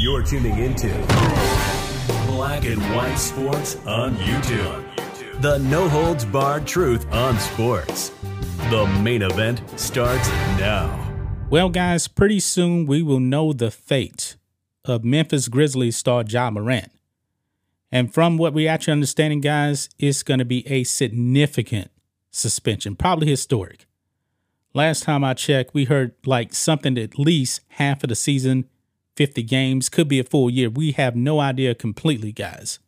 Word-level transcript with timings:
You're 0.00 0.22
tuning 0.22 0.58
into 0.58 0.88
Black 2.26 2.64
and 2.64 2.80
White 2.94 3.16
Sports 3.16 3.76
on 3.86 4.14
YouTube. 4.16 5.40
The 5.40 5.58
no 5.58 5.88
holds 5.88 6.24
barred 6.24 6.66
truth 6.66 7.06
on 7.12 7.38
sports. 7.38 8.10
The 8.70 8.86
main 9.02 9.22
event 9.22 9.62
starts 9.78 10.28
now. 10.58 11.02
Well, 11.50 11.68
guys, 11.68 12.08
pretty 12.08 12.40
soon 12.40 12.86
we 12.86 13.02
will 13.02 13.20
know 13.20 13.52
the 13.52 13.70
fate 13.70 14.36
of 14.84 15.04
Memphis 15.04 15.48
Grizzlies 15.48 15.96
star 15.96 16.24
Ja 16.26 16.50
Morant. 16.50 16.90
And 17.92 18.12
from 18.12 18.36
what 18.36 18.52
we 18.52 18.66
actually 18.66 18.92
understanding, 18.92 19.40
guys, 19.40 19.88
it's 19.98 20.22
going 20.22 20.38
to 20.38 20.44
be 20.44 20.66
a 20.68 20.84
significant 20.84 21.90
suspension, 22.30 22.96
probably 22.96 23.28
historic. 23.28 23.86
Last 24.76 25.04
time 25.04 25.24
I 25.24 25.32
checked, 25.32 25.72
we 25.72 25.86
heard 25.86 26.12
like 26.26 26.52
something 26.52 26.98
at 26.98 27.18
least 27.18 27.62
half 27.68 28.02
of 28.02 28.10
the 28.10 28.14
season, 28.14 28.66
50 29.14 29.42
games, 29.42 29.88
could 29.88 30.06
be 30.06 30.20
a 30.20 30.22
full 30.22 30.50
year. 30.50 30.68
We 30.68 30.92
have 30.92 31.16
no 31.16 31.40
idea 31.40 31.74
completely, 31.74 32.30
guys. 32.30 32.78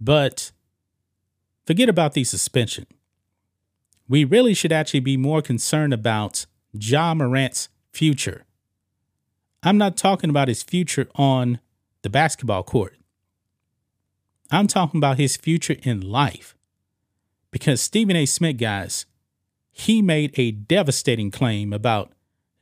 But 0.00 0.52
forget 1.66 1.90
about 1.90 2.14
the 2.14 2.24
suspension. 2.24 2.86
We 4.08 4.24
really 4.24 4.54
should 4.54 4.72
actually 4.72 5.00
be 5.00 5.18
more 5.18 5.42
concerned 5.42 5.92
about 5.92 6.46
Ja 6.72 7.12
Morant's 7.12 7.68
future. 7.92 8.46
I'm 9.62 9.76
not 9.76 9.98
talking 9.98 10.30
about 10.30 10.48
his 10.48 10.62
future 10.62 11.10
on 11.14 11.60
the 12.00 12.08
basketball 12.08 12.62
court. 12.62 12.96
I'm 14.50 14.66
talking 14.66 14.96
about 14.96 15.18
his 15.18 15.36
future 15.36 15.76
in 15.82 16.00
life. 16.00 16.56
Because 17.50 17.82
Stephen 17.82 18.16
A. 18.16 18.24
Smith, 18.24 18.56
guys, 18.56 19.04
he 19.78 20.00
made 20.00 20.32
a 20.38 20.52
devastating 20.52 21.30
claim 21.30 21.70
about 21.70 22.10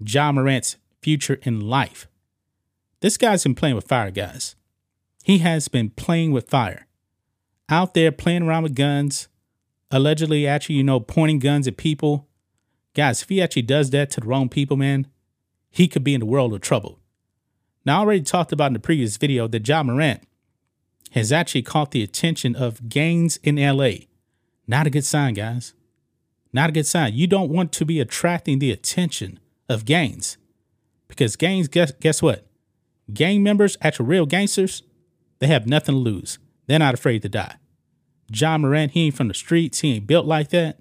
Ja 0.05 0.33
Morant's 0.33 0.79
future 1.01 1.39
in 1.43 1.61
life. 1.61 2.09
This 3.03 3.17
guy's 3.17 3.45
been 3.45 3.55
playing 3.55 3.77
with 3.77 3.87
fire, 3.87 4.11
guys. 4.11 4.57
He 5.23 5.39
has 5.39 5.69
been 5.69 5.91
playing 5.91 6.33
with 6.33 6.51
fire. 6.51 6.89
Out 7.69 7.95
there 7.95 8.11
playing 8.11 8.43
around 8.43 8.65
with 8.65 8.75
guns, 8.75 9.29
allegedly 9.93 10.45
actually, 10.45 10.75
you 10.75 10.83
know, 10.83 10.99
pointing 10.99 11.39
guns 11.39 11.69
at 11.69 11.77
people. 11.77 12.27
Guys, 12.95 13.23
if 13.23 13.29
he 13.29 13.41
actually 13.41 13.63
does 13.63 13.91
that 13.91 14.11
to 14.11 14.21
the 14.21 14.27
wrong 14.27 14.49
people, 14.49 14.77
man, 14.77 15.07
he 15.71 15.87
could 15.87 16.03
be 16.03 16.15
in 16.15 16.21
the 16.21 16.27
world 16.27 16.53
of 16.53 16.63
trouble. 16.63 16.99
Now, 17.87 17.99
I 17.99 18.01
already 18.01 18.23
talked 18.23 18.51
about 18.51 18.67
in 18.67 18.73
the 18.73 18.81
previous 18.81 19.19
video 19.19 19.47
that 19.47 19.69
Ja 19.69 19.85
Morant 19.85 20.25
has 21.13 21.31
actually 21.31 21.63
caught 21.63 21.93
the 21.93 22.03
attention 22.03 22.57
of 22.57 22.89
gangs 22.89 23.37
in 23.45 23.55
LA. 23.55 24.07
Not 24.67 24.89
a 24.89 24.91
good 24.91 25.05
sign, 25.05 25.35
guys. 25.35 25.75
Not 26.55 26.71
a 26.71 26.73
good 26.73 26.87
sign. 26.87 27.15
You 27.15 27.27
don't 27.27 27.51
want 27.51 27.73
to 27.73 27.85
be 27.85 27.99
attracting 27.99 28.61
the 28.61 28.71
attention 28.71 29.41
of 29.69 29.85
gangs 29.85 30.39
because 31.09 31.35
gangs, 31.35 31.67
guess, 31.67 31.91
guess 32.01 32.23
what? 32.23 32.47
Gang 33.13 33.43
members, 33.43 33.77
actual 33.83 34.07
real 34.07 34.25
gangsters, 34.25 34.85
they 35.41 35.49
have 35.49 35.67
nothing 35.67 35.97
to 35.97 35.99
lose. 35.99 36.39
They're 36.69 36.79
not 36.79 36.95
afraid 36.95 37.23
to 37.23 37.29
die. 37.29 37.57
John 38.31 38.61
Moran, 38.61 38.91
he 38.91 39.07
ain't 39.07 39.17
from 39.17 39.27
the 39.27 39.35
streets. 39.35 39.81
He 39.81 39.97
ain't 39.97 40.07
built 40.07 40.27
like 40.27 40.51
that. 40.51 40.79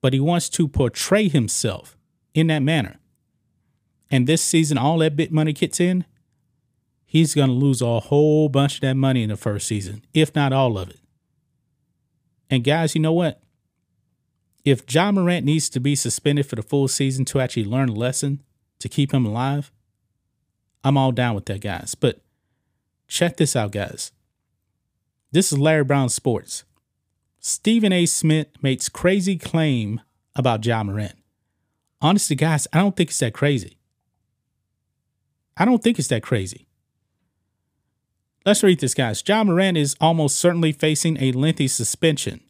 But 0.00 0.14
he 0.14 0.20
wants 0.20 0.48
to 0.50 0.66
portray 0.66 1.28
himself 1.28 1.96
in 2.34 2.48
that 2.48 2.58
manner. 2.58 2.98
And 4.10 4.26
this 4.26 4.42
season, 4.42 4.78
all 4.78 4.98
that 4.98 5.14
bit 5.14 5.30
money 5.30 5.52
kicks 5.52 5.78
in, 5.78 6.06
he's 7.06 7.36
going 7.36 7.48
to 7.48 7.54
lose 7.54 7.82
a 7.82 8.00
whole 8.00 8.48
bunch 8.48 8.74
of 8.74 8.80
that 8.80 8.96
money 8.96 9.22
in 9.22 9.28
the 9.28 9.36
first 9.36 9.68
season, 9.68 10.04
if 10.12 10.34
not 10.34 10.52
all 10.52 10.76
of 10.76 10.90
it. 10.90 10.98
And 12.50 12.64
guys, 12.64 12.96
you 12.96 13.00
know 13.00 13.12
what? 13.12 13.40
If 14.64 14.92
Ja 14.92 15.10
Morant 15.10 15.44
needs 15.44 15.68
to 15.70 15.80
be 15.80 15.94
suspended 15.96 16.46
for 16.46 16.56
the 16.56 16.62
full 16.62 16.86
season 16.88 17.24
to 17.26 17.40
actually 17.40 17.64
learn 17.64 17.88
a 17.88 17.94
lesson 17.94 18.42
to 18.78 18.88
keep 18.88 19.12
him 19.12 19.26
alive, 19.26 19.72
I'm 20.84 20.96
all 20.96 21.12
down 21.12 21.34
with 21.34 21.46
that, 21.46 21.60
guys. 21.60 21.94
But 21.94 22.20
check 23.08 23.36
this 23.36 23.56
out, 23.56 23.72
guys. 23.72 24.12
This 25.32 25.52
is 25.52 25.58
Larry 25.58 25.84
Brown 25.84 26.08
Sports. 26.08 26.64
Stephen 27.40 27.92
A. 27.92 28.06
Smith 28.06 28.48
makes 28.62 28.88
crazy 28.88 29.36
claim 29.36 30.00
about 30.36 30.64
Ja 30.64 30.82
Morant. 30.84 31.16
Honestly, 32.00 32.36
guys, 32.36 32.68
I 32.72 32.78
don't 32.78 32.96
think 32.96 33.10
it's 33.10 33.18
that 33.18 33.34
crazy. 33.34 33.78
I 35.56 35.64
don't 35.64 35.82
think 35.82 35.98
it's 35.98 36.08
that 36.08 36.22
crazy. 36.22 36.66
Let's 38.46 38.62
read 38.62 38.80
this, 38.80 38.94
guys. 38.94 39.22
Ja 39.26 39.42
Morant 39.42 39.76
is 39.76 39.96
almost 40.00 40.38
certainly 40.38 40.72
facing 40.72 41.20
a 41.20 41.32
lengthy 41.32 41.68
suspension 41.68 42.40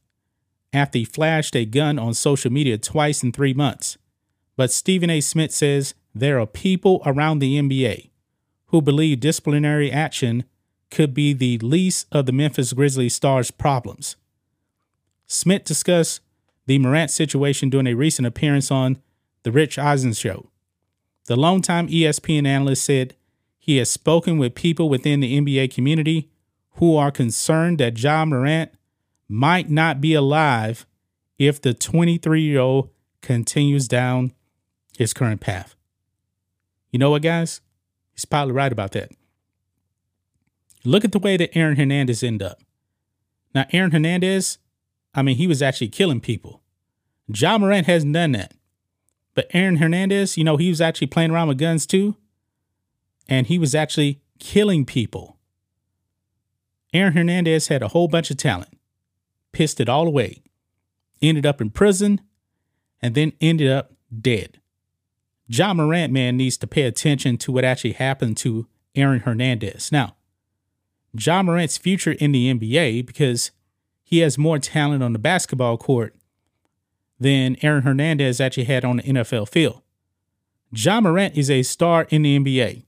after 0.72 0.98
he 0.98 1.04
flashed 1.04 1.54
a 1.54 1.64
gun 1.64 1.98
on 1.98 2.14
social 2.14 2.50
media 2.50 2.78
twice 2.78 3.22
in 3.22 3.32
three 3.32 3.54
months. 3.54 3.98
But 4.56 4.72
Stephen 4.72 5.10
A. 5.10 5.20
Smith 5.20 5.52
says 5.52 5.94
there 6.14 6.38
are 6.38 6.46
people 6.46 7.02
around 7.04 7.38
the 7.38 7.58
NBA 7.58 8.10
who 8.66 8.80
believe 8.82 9.20
disciplinary 9.20 9.90
action 9.90 10.44
could 10.90 11.14
be 11.14 11.32
the 11.32 11.58
least 11.58 12.06
of 12.12 12.26
the 12.26 12.32
Memphis 12.32 12.72
Grizzlies 12.72 13.14
stars' 13.14 13.50
problems. 13.50 14.16
Smith 15.26 15.64
discussed 15.64 16.20
the 16.66 16.78
Morant 16.78 17.10
situation 17.10 17.70
during 17.70 17.86
a 17.86 17.94
recent 17.94 18.26
appearance 18.26 18.70
on 18.70 18.98
The 19.42 19.52
Rich 19.52 19.78
Eisen 19.78 20.12
Show. 20.12 20.50
The 21.26 21.36
longtime 21.36 21.88
ESPN 21.88 22.46
analyst 22.46 22.84
said 22.84 23.14
he 23.58 23.78
has 23.78 23.90
spoken 23.90 24.38
with 24.38 24.54
people 24.54 24.88
within 24.88 25.20
the 25.20 25.40
NBA 25.40 25.72
community 25.72 26.30
who 26.72 26.96
are 26.96 27.10
concerned 27.10 27.78
that 27.78 27.98
Ja 27.98 28.24
Morant 28.24 28.72
might 29.32 29.70
not 29.70 30.00
be 30.00 30.14
alive 30.14 30.86
if 31.38 31.60
the 31.60 31.74
23 31.74 32.42
year 32.42 32.60
old 32.60 32.90
continues 33.20 33.88
down 33.88 34.32
his 34.96 35.12
current 35.12 35.40
path. 35.40 35.74
You 36.90 36.98
know 36.98 37.10
what, 37.10 37.22
guys? 37.22 37.60
He's 38.12 38.24
probably 38.24 38.52
right 38.52 38.72
about 38.72 38.92
that. 38.92 39.10
Look 40.84 41.04
at 41.04 41.12
the 41.12 41.18
way 41.18 41.36
that 41.36 41.56
Aaron 41.56 41.76
Hernandez 41.76 42.22
ended 42.22 42.46
up. 42.46 42.60
Now, 43.54 43.66
Aaron 43.72 43.92
Hernandez, 43.92 44.58
I 45.14 45.22
mean, 45.22 45.36
he 45.36 45.46
was 45.46 45.62
actually 45.62 45.88
killing 45.88 46.20
people. 46.20 46.62
Ja 47.28 47.56
Morant 47.56 47.86
hasn't 47.86 48.12
done 48.12 48.32
that. 48.32 48.54
But 49.34 49.48
Aaron 49.54 49.76
Hernandez, 49.76 50.36
you 50.36 50.44
know, 50.44 50.56
he 50.58 50.68
was 50.68 50.80
actually 50.80 51.06
playing 51.06 51.30
around 51.30 51.48
with 51.48 51.58
guns 51.58 51.86
too 51.86 52.16
and 53.28 53.46
he 53.46 53.58
was 53.58 53.74
actually 53.74 54.20
killing 54.38 54.84
people. 54.84 55.38
Aaron 56.92 57.14
Hernandez 57.14 57.68
had 57.68 57.82
a 57.82 57.88
whole 57.88 58.08
bunch 58.08 58.30
of 58.30 58.36
talent, 58.36 58.76
pissed 59.52 59.80
it 59.80 59.88
all 59.88 60.06
away, 60.06 60.42
ended 61.20 61.46
up 61.46 61.60
in 61.60 61.70
prison, 61.70 62.20
and 63.00 63.14
then 63.14 63.32
ended 63.40 63.70
up 63.70 63.92
dead. 64.20 64.58
Ja 65.46 65.74
Morant, 65.74 66.12
man, 66.12 66.36
needs 66.36 66.56
to 66.56 66.66
pay 66.66 66.82
attention 66.82 67.36
to 67.38 67.52
what 67.52 67.64
actually 67.64 67.92
happened 67.92 68.36
to 68.38 68.66
Aaron 68.94 69.20
Hernandez. 69.20 69.92
Now, 69.92 70.16
Ja 71.18 71.42
Morant's 71.42 71.76
future 71.76 72.12
in 72.12 72.32
the 72.32 72.52
NBA 72.52 73.06
because 73.06 73.50
he 74.02 74.18
has 74.18 74.38
more 74.38 74.58
talent 74.58 75.02
on 75.02 75.12
the 75.12 75.18
basketball 75.18 75.76
court 75.76 76.14
than 77.20 77.56
Aaron 77.62 77.82
Hernandez 77.82 78.40
actually 78.40 78.64
had 78.64 78.84
on 78.84 78.96
the 78.96 79.02
NFL 79.02 79.48
field. 79.48 79.82
Ja 80.74 81.00
Morant 81.00 81.36
is 81.36 81.50
a 81.50 81.62
star 81.62 82.06
in 82.10 82.22
the 82.22 82.38
NBA. 82.38 82.84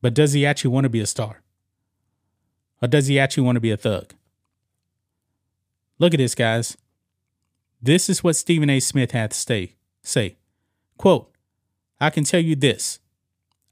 But 0.00 0.14
does 0.14 0.32
he 0.32 0.46
actually 0.46 0.70
want 0.70 0.84
to 0.84 0.90
be 0.90 1.00
a 1.00 1.06
star? 1.06 1.42
Or 2.80 2.88
does 2.88 3.06
he 3.06 3.18
actually 3.18 3.44
want 3.44 3.56
to 3.56 3.60
be 3.60 3.70
a 3.70 3.76
thug? 3.76 4.14
Look 5.98 6.14
at 6.14 6.18
this, 6.18 6.34
guys. 6.34 6.76
This 7.80 8.08
is 8.08 8.22
what 8.22 8.36
Stephen 8.36 8.70
A. 8.70 8.80
Smith 8.80 9.12
had 9.12 9.30
to 9.30 9.36
say. 9.36 9.74
Say, 10.02 10.36
quote, 10.98 11.32
I 12.00 12.10
can 12.10 12.24
tell 12.24 12.40
you 12.40 12.54
this. 12.54 13.00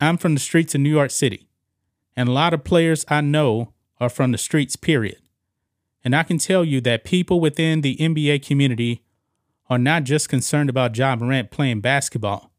I'm 0.01 0.17
from 0.17 0.35
the 0.35 0.41
streets 0.41 0.75
of 0.75 0.81
New 0.81 0.91
York 0.91 1.11
City, 1.11 1.49
and 2.17 2.29
a 2.29 2.33
lot 2.33 2.55
of 2.55 2.65
players 2.65 3.05
I 3.09 3.21
know 3.21 3.73
are 4.01 4.09
from 4.09 4.33
the 4.33 4.39
streets, 4.39 4.77
period. 4.77 5.19
And 6.03 6.15
I 6.15 6.23
can 6.23 6.39
tell 6.39 6.65
you 6.65 6.81
that 6.83 7.05
people 7.05 7.41
within 7.41 7.81
the 7.81 7.97
NBA 7.97 8.45
community 8.47 9.03
are 9.71 9.79
not 9.79 10.05
just 10.05 10.29
concerned 10.29 10.69
about 10.69 10.97
Ja 10.97 11.17
Morant 11.17 11.51
playing 11.51 11.81
basketball. 11.81 12.51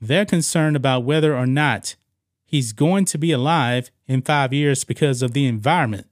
They're 0.00 0.26
concerned 0.26 0.76
about 0.76 1.04
whether 1.04 1.36
or 1.36 1.46
not 1.46 1.96
he's 2.44 2.72
going 2.72 3.04
to 3.06 3.18
be 3.18 3.32
alive 3.32 3.90
in 4.06 4.22
five 4.22 4.52
years 4.52 4.84
because 4.84 5.22
of 5.22 5.32
the 5.32 5.46
environment 5.46 6.06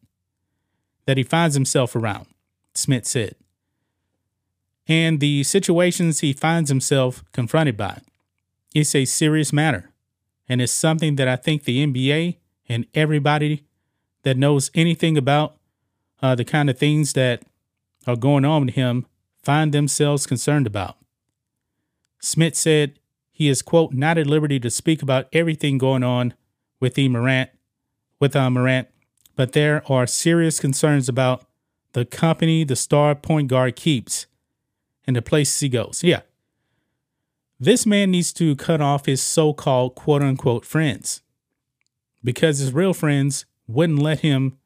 that 1.06 1.17
he 1.17 1.22
finds 1.22 1.55
himself 1.55 1.94
around, 1.94 2.26
Smith 2.76 3.06
said, 3.06 3.34
and 4.88 5.20
the 5.20 5.43
situations 5.43 6.20
he 6.20 6.32
finds 6.32 6.70
himself 6.70 7.25
confronted 7.32 7.76
by. 7.76 8.00
It's 8.75 8.94
a 8.94 9.05
serious 9.05 9.52
matter, 9.52 9.90
and 10.49 10.61
it's 10.62 10.73
something 10.73 11.17
that 11.17 11.28
I 11.28 11.37
think 11.37 11.64
the 11.64 11.84
NBA 11.84 12.37
and 12.69 12.87
everybody 12.94 13.64
that 14.23 14.37
knows 14.37 14.70
anything 14.75 15.17
about 15.17 15.56
uh, 16.23 16.34
the 16.34 16.44
kind 16.44 16.70
of 16.70 16.78
things 16.78 17.12
that 17.14 17.43
are 18.06 18.17
going 18.17 18.44
on 18.44 18.67
with 18.67 18.75
him 18.75 19.06
find 19.43 19.72
themselves 19.72 20.26
concerned 20.26 20.67
about. 20.67 20.96
Smith 22.20 22.56
said 22.56 22.99
he 23.31 23.49
is, 23.49 23.62
quote, 23.62 23.93
not 23.93 24.19
at 24.19 24.26
liberty 24.26 24.58
to 24.61 24.70
speak 24.70 25.02
about 25.02 25.29
everything 25.32 25.79
going 25.79 26.02
on 26.02 26.34
with 26.81 26.99
E. 26.99 27.08
Morant, 27.08 27.50
with 28.19 28.34
uh, 28.34 28.50
Morant, 28.50 28.88
but 29.37 29.52
there 29.52 29.82
are 29.90 30.06
serious 30.06 30.58
concerns 30.58 31.08
about 31.08 31.46
the 31.96 32.04
company 32.04 32.62
the 32.62 32.76
star 32.76 33.14
point 33.14 33.48
guard 33.48 33.75
keeps 33.75 34.26
and 35.06 35.16
the 35.16 35.22
places 35.22 35.60
he 35.60 35.70
goes. 35.70 36.04
Yeah. 36.04 36.20
This 37.58 37.87
man 37.87 38.10
needs 38.10 38.34
to 38.34 38.54
cut 38.54 38.82
off 38.82 39.06
his 39.06 39.22
so 39.22 39.54
called 39.54 39.94
quote 39.94 40.20
unquote 40.20 40.66
friends 40.66 41.22
because 42.22 42.58
his 42.58 42.75
real 42.75 42.93
friends 42.93 43.46
wouldn't 43.66 43.98
let 43.98 44.20
him 44.20 44.58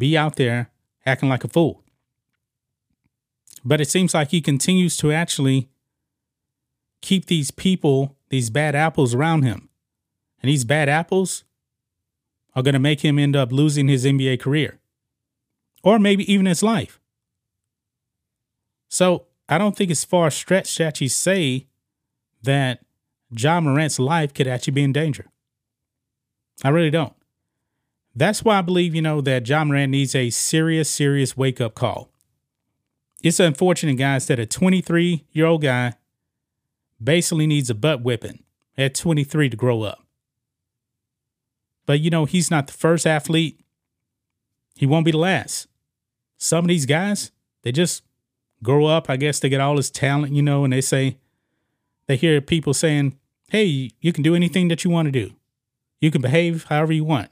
be 0.00 0.18
out 0.18 0.34
there 0.34 0.72
acting 1.06 1.28
like 1.28 1.44
a 1.44 1.48
fool. 1.48 1.84
But 3.64 3.80
it 3.80 3.88
seems 3.88 4.12
like 4.12 4.32
he 4.32 4.40
continues 4.40 4.96
to 4.96 5.12
actually 5.12 5.68
keep 7.02 7.26
these 7.26 7.52
people, 7.52 8.16
these 8.30 8.50
bad 8.50 8.74
apples 8.74 9.14
around 9.14 9.44
him. 9.44 9.68
And 10.42 10.50
these 10.50 10.64
bad 10.64 10.88
apples 10.88 11.44
are 12.56 12.64
going 12.64 12.72
to 12.72 12.80
make 12.80 13.02
him 13.02 13.16
end 13.16 13.36
up 13.36 13.52
losing 13.52 13.86
his 13.86 14.04
NBA 14.04 14.40
career 14.40 14.80
or 15.84 15.98
maybe 15.98 16.30
even 16.32 16.46
his 16.46 16.62
life. 16.62 16.98
So 18.88 19.26
I 19.48 19.58
don't 19.58 19.76
think 19.76 19.90
it's 19.90 20.04
far 20.04 20.30
stretched 20.30 20.78
to 20.78 20.84
actually 20.84 21.08
say 21.08 21.66
that 22.42 22.80
Ja 23.30 23.60
Morant's 23.60 23.98
life 23.98 24.32
could 24.32 24.48
actually 24.48 24.72
be 24.72 24.82
in 24.82 24.92
danger. 24.92 25.26
I 26.64 26.70
really 26.70 26.90
don't. 26.90 27.12
That's 28.16 28.44
why 28.44 28.58
I 28.58 28.62
believe, 28.62 28.94
you 28.94 29.02
know, 29.02 29.20
that 29.20 29.46
Ja 29.46 29.64
Morant 29.64 29.90
needs 29.90 30.14
a 30.14 30.30
serious, 30.30 30.88
serious 30.88 31.36
wake 31.36 31.60
up 31.60 31.74
call. 31.74 32.10
It's 33.22 33.40
unfortunate, 33.40 33.96
guys, 33.96 34.26
that 34.26 34.38
a 34.38 34.46
23 34.46 35.24
year 35.32 35.46
old 35.46 35.62
guy 35.62 35.94
basically 37.02 37.46
needs 37.46 37.68
a 37.70 37.74
butt 37.74 38.02
whipping 38.02 38.42
at 38.78 38.94
23 38.94 39.50
to 39.50 39.56
grow 39.56 39.82
up. 39.82 40.06
But, 41.86 42.00
you 42.00 42.08
know, 42.08 42.24
he's 42.24 42.50
not 42.50 42.68
the 42.68 42.72
first 42.72 43.06
athlete. 43.06 43.60
He 44.76 44.86
won't 44.86 45.04
be 45.04 45.10
the 45.10 45.18
last. 45.18 45.66
Some 46.44 46.66
of 46.66 46.68
these 46.68 46.84
guys, 46.84 47.30
they 47.62 47.72
just 47.72 48.02
grow 48.62 48.84
up. 48.84 49.08
I 49.08 49.16
guess 49.16 49.40
they 49.40 49.48
get 49.48 49.62
all 49.62 49.76
this 49.76 49.88
talent, 49.90 50.34
you 50.34 50.42
know, 50.42 50.62
and 50.62 50.74
they 50.74 50.82
say, 50.82 51.16
they 52.06 52.16
hear 52.16 52.38
people 52.42 52.74
saying, 52.74 53.18
hey, 53.48 53.90
you 54.02 54.12
can 54.12 54.22
do 54.22 54.34
anything 54.34 54.68
that 54.68 54.84
you 54.84 54.90
want 54.90 55.06
to 55.06 55.10
do. 55.10 55.32
You 56.02 56.10
can 56.10 56.20
behave 56.20 56.64
however 56.64 56.92
you 56.92 57.02
want. 57.02 57.30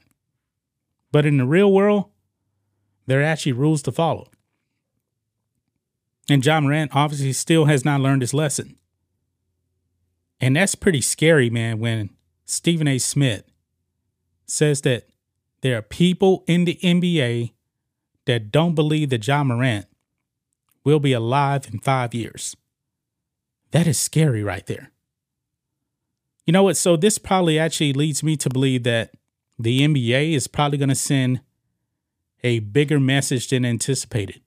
But 1.11 1.27
in 1.27 1.37
the 1.37 1.45
real 1.45 1.71
world, 1.71 2.05
there 3.05 3.19
are 3.19 3.23
actually 3.23 3.51
rules 3.51 3.83
to 3.83 3.91
follow. 3.91 4.31
And 6.27 6.43
Ja 6.43 6.59
Morant 6.59 6.89
obviously 6.95 7.33
still 7.33 7.65
has 7.65 7.85
not 7.85 8.01
learned 8.01 8.23
his 8.23 8.33
lesson. 8.33 8.77
And 10.41 10.55
that's 10.55 10.73
pretty 10.73 11.01
scary, 11.01 11.51
man, 11.51 11.77
when 11.77 12.09
Stephen 12.45 12.87
A. 12.87 12.97
Smith 12.97 13.43
says 14.47 14.81
that 14.81 15.07
there 15.61 15.77
are 15.77 15.83
people 15.83 16.43
in 16.47 16.65
the 16.65 16.79
NBA 16.81 17.51
that 18.25 18.51
don't 18.51 18.75
believe 18.75 19.09
that 19.09 19.27
Ja 19.27 19.43
Morant 19.43 19.85
will 20.83 20.99
be 20.99 21.13
alive 21.13 21.67
in 21.71 21.79
five 21.79 22.13
years. 22.13 22.55
That 23.71 23.87
is 23.87 23.99
scary 23.99 24.43
right 24.43 24.65
there. 24.67 24.91
You 26.45 26.53
know 26.53 26.63
what? 26.63 26.77
So 26.77 26.95
this 26.95 27.17
probably 27.17 27.57
actually 27.57 27.93
leads 27.93 28.21
me 28.21 28.35
to 28.37 28.49
believe 28.49 28.83
that 28.83 29.11
the 29.57 29.81
NBA 29.81 30.33
is 30.33 30.47
probably 30.47 30.77
going 30.77 30.89
to 30.89 30.95
send 30.95 31.41
a 32.43 32.59
bigger 32.59 32.99
message 32.99 33.47
than 33.49 33.65
anticipated. 33.65 34.41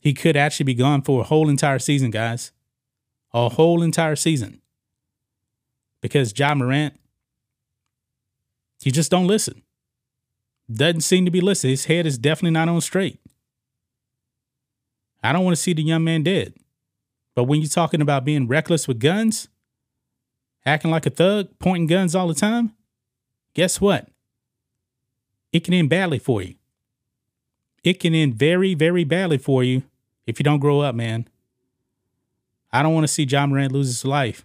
He 0.00 0.12
could 0.12 0.36
actually 0.36 0.64
be 0.64 0.74
gone 0.74 1.02
for 1.02 1.20
a 1.20 1.24
whole 1.24 1.48
entire 1.48 1.78
season, 1.78 2.10
guys. 2.10 2.52
A 3.32 3.50
whole 3.50 3.82
entire 3.82 4.16
season. 4.16 4.60
Because 6.00 6.36
Ja 6.36 6.54
Morant, 6.54 6.94
he 8.80 8.90
just 8.90 9.10
don't 9.10 9.26
listen. 9.26 9.62
Doesn't 10.72 11.02
seem 11.02 11.24
to 11.24 11.30
be 11.30 11.40
listening. 11.40 11.72
His 11.72 11.84
head 11.84 12.06
is 12.06 12.18
definitely 12.18 12.50
not 12.52 12.68
on 12.68 12.80
straight. 12.80 13.20
I 15.22 15.32
don't 15.32 15.44
want 15.44 15.56
to 15.56 15.62
see 15.62 15.72
the 15.72 15.82
young 15.82 16.04
man 16.04 16.22
dead. 16.22 16.54
But 17.34 17.44
when 17.44 17.60
you're 17.60 17.68
talking 17.68 18.00
about 18.00 18.24
being 18.24 18.48
reckless 18.48 18.88
with 18.88 18.98
guns, 18.98 19.48
acting 20.64 20.90
like 20.90 21.06
a 21.06 21.10
thug, 21.10 21.48
pointing 21.58 21.86
guns 21.86 22.14
all 22.14 22.28
the 22.28 22.34
time, 22.34 22.74
guess 23.54 23.80
what? 23.80 24.08
It 25.52 25.64
can 25.64 25.74
end 25.74 25.90
badly 25.90 26.18
for 26.18 26.42
you. 26.42 26.54
It 27.84 28.00
can 28.00 28.14
end 28.14 28.34
very, 28.34 28.74
very 28.74 29.04
badly 29.04 29.38
for 29.38 29.62
you 29.62 29.82
if 30.26 30.40
you 30.40 30.44
don't 30.44 30.58
grow 30.58 30.80
up, 30.80 30.94
man. 30.94 31.28
I 32.72 32.82
don't 32.82 32.94
want 32.94 33.04
to 33.04 33.12
see 33.12 33.24
Ja 33.24 33.46
Morant 33.46 33.72
lose 33.72 33.86
his 33.86 34.04
life. 34.04 34.44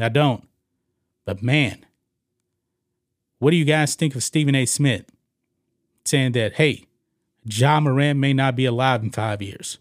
I 0.00 0.08
don't. 0.08 0.46
But 1.24 1.42
man, 1.42 1.84
what 3.38 3.50
do 3.50 3.56
you 3.56 3.64
guys 3.64 3.94
think 3.94 4.14
of 4.14 4.22
Stephen 4.22 4.54
A. 4.54 4.64
Smith 4.64 5.04
saying 6.08 6.32
that, 6.32 6.54
hey, 6.54 6.84
John 7.46 7.84
Moran 7.84 8.18
may 8.18 8.32
not 8.32 8.56
be 8.56 8.64
alive 8.64 9.02
in 9.02 9.10
five 9.10 9.40
years? 9.40 9.78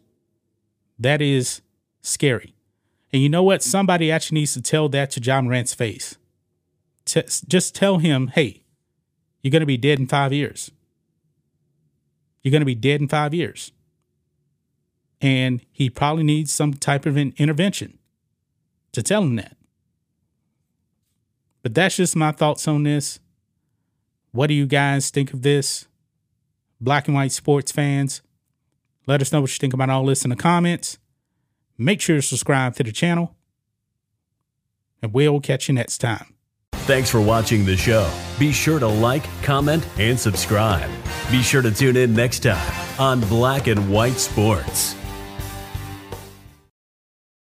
That 0.99 1.21
is 1.21 1.61
scary. 2.01 2.53
And 3.11 3.21
you 3.21 3.29
know 3.29 3.43
what? 3.43 3.63
Somebody 3.63 4.11
actually 4.11 4.41
needs 4.41 4.53
to 4.53 4.61
tell 4.61 4.89
that 4.89 5.11
to 5.11 5.21
Ja 5.21 5.41
Morant's 5.41 5.73
face. 5.73 6.17
T- 7.05 7.23
just 7.47 7.73
tell 7.73 7.99
him, 7.99 8.27
hey, 8.27 8.63
you're 9.41 9.51
going 9.51 9.61
to 9.61 9.65
be 9.65 9.77
dead 9.77 9.99
in 9.99 10.07
five 10.07 10.33
years. 10.33 10.71
You're 12.43 12.51
going 12.51 12.61
to 12.61 12.65
be 12.65 12.75
dead 12.75 13.01
in 13.01 13.07
five 13.07 13.33
years. 13.33 13.71
And 15.21 15.61
he 15.71 15.89
probably 15.89 16.23
needs 16.23 16.53
some 16.53 16.73
type 16.73 17.05
of 17.05 17.17
an 17.17 17.33
intervention 17.37 17.97
to 18.91 19.01
tell 19.01 19.23
him 19.23 19.35
that. 19.37 19.57
But 21.63 21.73
that's 21.73 21.97
just 21.97 22.15
my 22.15 22.31
thoughts 22.31 22.67
on 22.67 22.83
this. 22.83 23.19
What 24.31 24.47
do 24.47 24.53
you 24.53 24.65
guys 24.65 25.09
think 25.09 25.33
of 25.33 25.41
this? 25.41 25.86
Black 26.79 27.07
and 27.07 27.15
white 27.15 27.31
sports 27.31 27.71
fans, 27.71 28.21
let 29.07 29.21
us 29.21 29.31
know 29.31 29.41
what 29.41 29.51
you 29.51 29.57
think 29.57 29.73
about 29.73 29.89
all 29.89 30.05
this 30.05 30.23
in 30.23 30.29
the 30.29 30.35
comments. 30.35 30.97
Make 31.77 32.01
sure 32.01 32.17
to 32.17 32.21
subscribe 32.21 32.75
to 32.75 32.83
the 32.83 32.91
channel, 32.91 33.35
and 35.01 35.13
we'll 35.13 35.39
catch 35.39 35.67
you 35.67 35.73
next 35.75 35.99
time. 35.99 36.33
Thanks 36.73 37.09
for 37.09 37.21
watching 37.21 37.65
the 37.65 37.77
show. 37.77 38.09
Be 38.39 38.51
sure 38.51 38.79
to 38.79 38.87
like, 38.87 39.23
comment, 39.43 39.87
and 39.97 40.19
subscribe. 40.19 40.89
Be 41.29 41.41
sure 41.41 41.61
to 41.61 41.71
tune 41.71 41.97
in 41.97 42.13
next 42.13 42.39
time 42.39 42.99
on 42.99 43.21
Black 43.21 43.67
and 43.67 43.91
White 43.91 44.17
Sports. 44.17 44.96